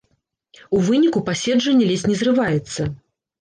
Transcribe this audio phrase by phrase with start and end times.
[0.77, 2.81] У выніку паседжанне ледзь не зрываецца.